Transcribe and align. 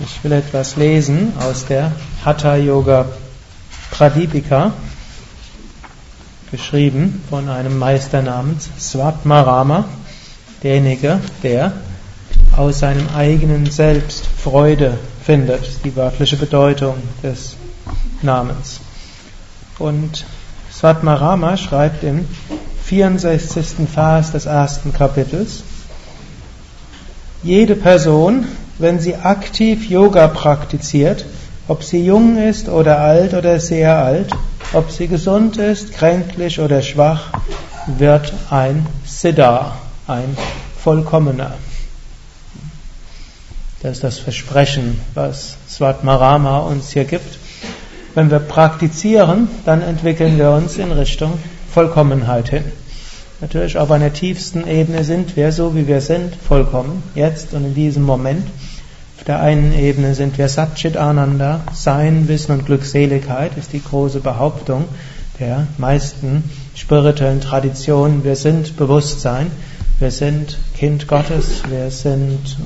Ich 0.00 0.24
will 0.24 0.32
etwas 0.32 0.74
lesen 0.74 1.34
aus 1.38 1.66
der 1.66 1.92
Hatha 2.24 2.56
Yoga 2.56 3.06
Pradipika, 3.92 4.72
geschrieben 6.50 7.22
von 7.30 7.48
einem 7.48 7.78
Meister 7.78 8.20
namens 8.20 8.68
Swatmarama, 8.76 9.84
derjenige, 10.64 11.20
der 11.44 11.74
aus 12.56 12.80
seinem 12.80 13.06
eigenen 13.14 13.66
Selbst 13.66 14.26
Freude 14.26 14.98
findet, 15.24 15.84
die 15.84 15.94
wörtliche 15.94 16.38
Bedeutung 16.38 16.96
des 17.22 17.54
Namens. 18.20 18.80
Und 19.78 20.24
Swatmarama 20.72 21.56
schreibt 21.56 22.02
im 22.02 22.26
64. 22.84 23.88
Vers 23.94 24.32
des 24.32 24.46
ersten 24.46 24.92
Kapitels, 24.92 25.62
jede 27.44 27.76
Person, 27.76 28.46
wenn 28.78 28.98
sie 28.98 29.16
aktiv 29.16 29.88
Yoga 29.88 30.28
praktiziert, 30.28 31.24
ob 31.68 31.82
sie 31.82 32.04
jung 32.04 32.36
ist 32.36 32.68
oder 32.68 32.98
alt 32.98 33.34
oder 33.34 33.60
sehr 33.60 33.96
alt, 33.96 34.32
ob 34.72 34.90
sie 34.90 35.08
gesund 35.08 35.56
ist, 35.56 35.92
kränklich 35.94 36.60
oder 36.60 36.82
schwach, 36.82 37.30
wird 37.86 38.32
ein 38.50 38.86
Siddha, 39.04 39.76
ein 40.06 40.36
Vollkommener. 40.76 41.54
Das 43.82 43.92
ist 43.92 44.04
das 44.04 44.18
Versprechen, 44.18 45.00
was 45.14 45.56
Svatmarama 45.68 46.58
uns 46.58 46.90
hier 46.90 47.04
gibt. 47.04 47.38
Wenn 48.14 48.30
wir 48.30 48.38
praktizieren, 48.38 49.48
dann 49.64 49.82
entwickeln 49.82 50.38
wir 50.38 50.50
uns 50.50 50.78
in 50.78 50.92
Richtung 50.92 51.38
Vollkommenheit 51.72 52.48
hin. 52.48 52.64
Natürlich 53.40 53.76
auf 53.76 53.90
einer 53.90 54.12
tiefsten 54.12 54.66
Ebene 54.66 55.04
sind 55.04 55.36
wir 55.36 55.52
so, 55.52 55.74
wie 55.74 55.86
wir 55.86 56.00
sind, 56.00 56.34
vollkommen, 56.36 57.02
jetzt 57.14 57.52
und 57.52 57.64
in 57.64 57.74
diesem 57.74 58.04
Moment. 58.04 58.46
Der 59.26 59.40
einen 59.40 59.72
Ebene 59.72 60.14
sind 60.14 60.36
wir 60.36 60.50
Satchit 60.50 60.98
Ananda, 60.98 61.60
Sein, 61.72 62.28
Wissen 62.28 62.52
und 62.52 62.66
Glückseligkeit 62.66 63.56
ist 63.56 63.72
die 63.72 63.82
große 63.82 64.20
Behauptung 64.20 64.84
der 65.40 65.66
meisten 65.78 66.44
spirituellen 66.74 67.40
Traditionen. 67.40 68.22
Wir 68.22 68.36
sind 68.36 68.76
Bewusstsein, 68.76 69.50
wir 69.98 70.10
sind 70.10 70.58
Kind 70.76 71.08
Gottes, 71.08 71.62
wir 71.70 71.90
sind 71.90 72.58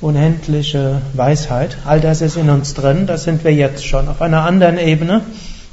unendliche 0.00 1.00
Weisheit. 1.14 1.76
All 1.84 2.00
das 2.00 2.22
ist 2.22 2.36
in 2.36 2.50
uns 2.50 2.74
drin, 2.74 3.06
das 3.06 3.22
sind 3.22 3.44
wir 3.44 3.54
jetzt 3.54 3.86
schon. 3.86 4.08
Auf 4.08 4.22
einer 4.22 4.42
anderen 4.42 4.78
Ebene 4.78 5.22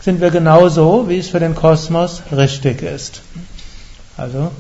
sind 0.02 0.21
wir 0.21 0.30
genauso, 0.30 1.09
wie 1.09 1.17
es 1.17 1.30
für 1.30 1.39
den 1.39 1.55
Kosmos 1.55 2.21
richtig 2.31 2.83
ist. 2.83 3.23
Also, 4.17 4.52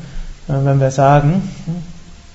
äh, 0.47 0.53
wenn 0.65 0.79
wir 0.79 0.89
sagen, 0.89 1.43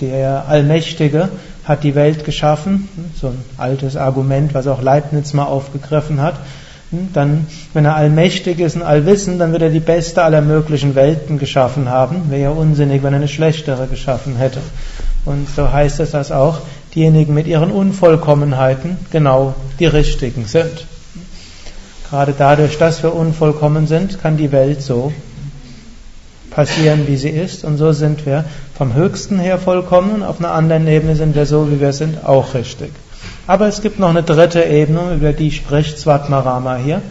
der 0.00 0.47
Allmächtige 0.47 1.28
hat 1.64 1.84
die 1.84 1.94
Welt 1.94 2.24
geschaffen, 2.24 2.88
so 3.14 3.28
ein 3.28 3.44
altes 3.56 3.96
Argument, 3.96 4.55
was 4.55 4.66
auch 4.66 4.82
Leibniz 4.82 5.32
mal 5.32 5.44
aufgegriffen 5.44 6.20
hat, 6.20 6.34
dann, 7.12 7.46
wenn 7.72 7.84
er 7.86 7.96
allmächtig 7.96 8.60
ist 8.60 8.77
und 8.77 8.82
allwissend, 8.82 9.41
dann 9.41 9.52
wird 9.52 9.62
er 9.62 9.70
die 9.70 9.80
beste 9.80 10.22
aller 10.22 10.42
möglichen 10.42 10.94
Welten 10.94 11.38
geschaffen 11.38 11.88
haben. 11.88 12.30
Wäre 12.30 12.42
ja 12.42 12.50
unsinnig, 12.50 13.02
wenn 13.02 13.14
er 13.14 13.19
eine 13.19 13.28
schlechtere 13.28 13.86
geschaffen 13.86 14.36
hätte. 14.36 14.60
Und 15.24 15.48
so 15.48 15.72
heißt 15.72 16.00
es, 16.00 16.10
dass 16.10 16.32
auch 16.32 16.58
diejenigen 16.94 17.32
mit 17.32 17.46
ihren 17.46 17.70
Unvollkommenheiten 17.70 18.98
genau 19.10 19.54
die 19.78 19.86
richtigen 19.86 20.44
sind. 20.47 20.86
Gerade 22.10 22.34
dadurch, 22.36 22.76
dass 22.76 23.02
wir 23.02 23.14
unvollkommen 23.14 23.86
sind, 23.86 24.20
kann 24.20 24.36
die 24.36 24.52
Welt 24.52 24.82
so 24.82 25.12
passieren, 26.55 27.06
wie 27.06 27.17
sie 27.17 27.31
ist. 27.31 27.64
Und 27.64 27.77
so 27.77 27.92
sind 27.92 28.27
wir 28.27 28.45
vom 28.77 28.95
Höchsten 28.95 29.39
her 29.39 29.58
vollkommen 29.58 30.12
und 30.12 30.22
auf 30.22 30.39
einer 30.39 30.53
anderen 30.53 30.86
Ebene 30.86 31.17
sind 31.17 31.34
wir 31.34 31.47
so, 31.47 31.70
wie 31.70 31.81
wir 31.81 31.92
sind, 31.92 32.25
auch 32.25 32.55
richtig. 32.55 32.92
Aber 33.47 33.67
es 33.67 33.83
gibt 33.83 33.98
noch 33.98 34.11
eine 34.11 34.22
dritte 34.22 34.62
Ebene, 34.62 35.14
über 35.14 35.33
die 35.33 35.50
spricht 35.50 35.98
Svatmarama 35.98 36.77
hier. 36.77 37.03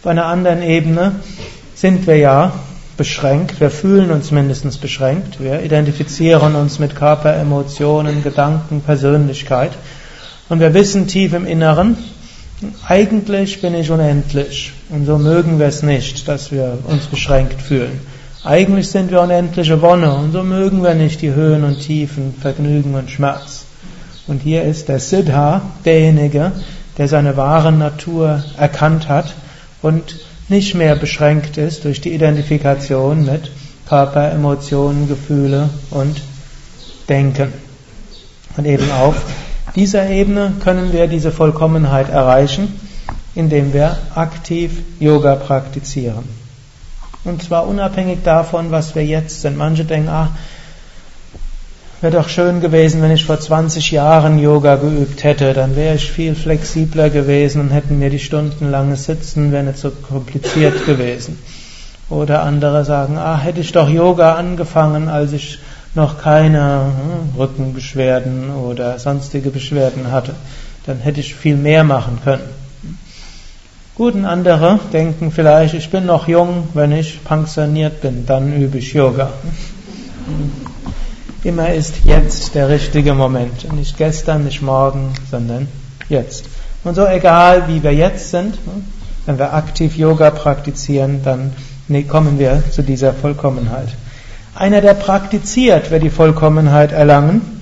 Auf 0.00 0.06
einer 0.06 0.26
anderen 0.26 0.62
Ebene 0.62 1.12
sind 1.74 2.06
wir 2.06 2.16
ja 2.16 2.52
beschränkt, 2.96 3.60
wir 3.60 3.70
fühlen 3.70 4.10
uns 4.10 4.32
mindestens 4.32 4.76
beschränkt, 4.76 5.40
wir 5.40 5.62
identifizieren 5.62 6.56
uns 6.56 6.78
mit 6.80 6.96
Körper, 6.96 7.34
Emotionen, 7.34 8.24
Gedanken, 8.24 8.80
Persönlichkeit 8.80 9.70
und 10.48 10.58
wir 10.58 10.74
wissen 10.74 11.06
tief 11.06 11.32
im 11.32 11.46
Inneren, 11.46 11.96
eigentlich 12.86 13.62
bin 13.62 13.74
ich 13.74 13.90
unendlich 13.92 14.72
und 14.90 15.06
so 15.06 15.16
mögen 15.16 15.60
wir 15.60 15.66
es 15.66 15.84
nicht, 15.84 16.26
dass 16.26 16.50
wir 16.50 16.78
uns 16.88 17.06
beschränkt 17.06 17.62
fühlen. 17.62 18.00
Eigentlich 18.48 18.88
sind 18.88 19.10
wir 19.10 19.20
unendliche 19.20 19.82
Wonne 19.82 20.10
und 20.14 20.32
so 20.32 20.42
mögen 20.42 20.82
wir 20.82 20.94
nicht 20.94 21.20
die 21.20 21.34
Höhen 21.34 21.64
und 21.64 21.80
Tiefen, 21.80 22.32
Vergnügen 22.32 22.94
und 22.94 23.10
Schmerz. 23.10 23.66
Und 24.26 24.40
hier 24.40 24.62
ist 24.62 24.88
der 24.88 25.00
Siddha 25.00 25.60
derjenige, 25.84 26.52
der 26.96 27.08
seine 27.08 27.36
wahre 27.36 27.72
Natur 27.72 28.42
erkannt 28.56 29.10
hat 29.10 29.34
und 29.82 30.20
nicht 30.48 30.74
mehr 30.74 30.96
beschränkt 30.96 31.58
ist 31.58 31.84
durch 31.84 32.00
die 32.00 32.14
Identifikation 32.14 33.26
mit 33.26 33.50
Körper, 33.86 34.32
Emotionen, 34.32 35.08
Gefühle 35.08 35.68
und 35.90 36.18
Denken. 37.06 37.52
Und 38.56 38.64
eben 38.64 38.90
auf 38.92 39.26
dieser 39.76 40.08
Ebene 40.08 40.54
können 40.64 40.94
wir 40.94 41.06
diese 41.06 41.32
Vollkommenheit 41.32 42.08
erreichen, 42.08 42.80
indem 43.34 43.74
wir 43.74 43.98
aktiv 44.14 44.84
Yoga 45.00 45.34
praktizieren. 45.34 46.47
Und 47.24 47.42
zwar 47.42 47.66
unabhängig 47.66 48.18
davon, 48.24 48.70
was 48.70 48.94
wir 48.94 49.04
jetzt 49.04 49.42
sind. 49.42 49.56
Manche 49.56 49.84
denken, 49.84 50.08
ah, 50.08 50.30
wäre 52.00 52.16
doch 52.16 52.28
schön 52.28 52.60
gewesen, 52.60 53.02
wenn 53.02 53.10
ich 53.10 53.24
vor 53.24 53.40
20 53.40 53.90
Jahren 53.90 54.38
Yoga 54.38 54.76
geübt 54.76 55.24
hätte, 55.24 55.52
dann 55.52 55.74
wäre 55.74 55.96
ich 55.96 56.10
viel 56.10 56.34
flexibler 56.34 57.10
gewesen 57.10 57.60
und 57.60 57.70
hätten 57.70 57.98
mir 57.98 58.10
die 58.10 58.20
stundenlange 58.20 58.96
Sitzen 58.96 59.50
wäre 59.52 59.64
nicht 59.64 59.78
so 59.78 59.90
kompliziert 59.90 60.86
gewesen. 60.86 61.38
Oder 62.08 62.42
andere 62.42 62.84
sagen, 62.84 63.18
ah, 63.18 63.36
hätte 63.36 63.60
ich 63.60 63.72
doch 63.72 63.88
Yoga 63.88 64.36
angefangen, 64.36 65.08
als 65.08 65.32
ich 65.32 65.58
noch 65.94 66.22
keine 66.22 66.84
hm, 66.84 67.38
Rückenbeschwerden 67.38 68.50
oder 68.50 68.98
sonstige 68.98 69.50
Beschwerden 69.50 70.10
hatte, 70.12 70.34
dann 70.86 71.00
hätte 71.00 71.20
ich 71.20 71.34
viel 71.34 71.56
mehr 71.56 71.84
machen 71.84 72.20
können. 72.24 72.67
Gut, 73.98 74.14
und 74.14 74.26
andere 74.26 74.78
denken 74.92 75.32
vielleicht, 75.32 75.74
ich 75.74 75.90
bin 75.90 76.06
noch 76.06 76.28
jung, 76.28 76.68
wenn 76.72 76.92
ich 76.92 77.24
pensioniert 77.24 78.00
bin, 78.00 78.26
dann 78.26 78.54
übe 78.54 78.78
ich 78.78 78.92
Yoga. 78.92 79.30
Immer 81.42 81.74
ist 81.74 82.04
jetzt 82.04 82.54
der 82.54 82.68
richtige 82.68 83.12
Moment. 83.14 83.72
Nicht 83.72 83.98
gestern, 83.98 84.44
nicht 84.44 84.62
morgen, 84.62 85.14
sondern 85.28 85.66
jetzt. 86.08 86.44
Und 86.84 86.94
so 86.94 87.08
egal, 87.08 87.64
wie 87.66 87.82
wir 87.82 87.92
jetzt 87.92 88.30
sind, 88.30 88.56
wenn 89.26 89.36
wir 89.36 89.52
aktiv 89.52 89.96
Yoga 89.96 90.30
praktizieren, 90.30 91.24
dann 91.24 91.52
kommen 92.06 92.38
wir 92.38 92.62
zu 92.70 92.84
dieser 92.84 93.12
Vollkommenheit. 93.12 93.88
Einer, 94.54 94.80
der 94.80 94.94
praktiziert, 94.94 95.90
wird 95.90 96.04
die 96.04 96.10
Vollkommenheit 96.10 96.92
erlangen, 96.92 97.60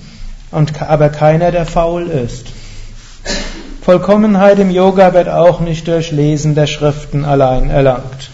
und, 0.51 0.83
aber 0.83 1.09
keiner, 1.09 1.49
der 1.49 1.65
faul 1.65 2.03
ist. 2.03 2.45
Vollkommenheit 3.87 4.59
im 4.59 4.69
Yoga 4.69 5.13
wird 5.13 5.29
auch 5.29 5.61
nicht 5.61 5.87
durch 5.87 6.11
Lesen 6.11 6.55
der 6.55 6.67
Schriften 6.67 7.23
allein 7.23 7.69
erlangt. 7.69 8.31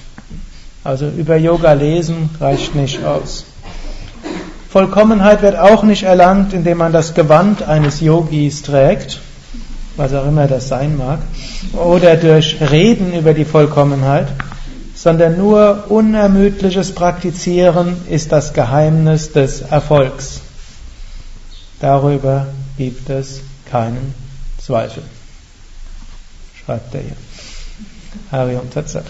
Also 0.83 1.07
über 1.07 1.35
Yoga 1.35 1.73
lesen 1.73 2.31
reicht 2.39 2.73
nicht 2.73 3.05
aus. 3.05 3.45
Vollkommenheit 4.71 5.43
wird 5.43 5.55
auch 5.55 5.83
nicht 5.83 6.01
erlangt, 6.01 6.53
indem 6.53 6.79
man 6.79 6.91
das 6.91 7.13
Gewand 7.13 7.61
eines 7.67 8.01
Yogis 8.01 8.63
trägt, 8.63 9.19
was 9.95 10.15
auch 10.15 10.25
immer 10.25 10.47
das 10.47 10.69
sein 10.69 10.97
mag, 10.97 11.19
oder 11.73 12.15
durch 12.15 12.57
Reden 12.59 13.13
über 13.13 13.35
die 13.35 13.45
Vollkommenheit, 13.45 14.29
sondern 14.95 15.37
nur 15.37 15.83
unermüdliches 15.89 16.95
Praktizieren 16.95 17.97
ist 18.09 18.31
das 18.31 18.53
Geheimnis 18.53 19.33
des 19.33 19.61
Erfolgs. 19.61 20.41
Darüber 21.79 22.47
gibt 22.75 23.11
es 23.11 23.41
keinen 23.69 24.15
Zweifel 24.57 25.03
schreibt 26.65 26.94
er 26.95 27.01
hier. 27.01 27.18
Hari 28.31 28.56
und 28.56 28.71
Tatsat. 28.74 29.06